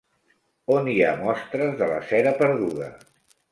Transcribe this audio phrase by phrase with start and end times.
[0.75, 2.91] On hi ha mostres de la cera perduda?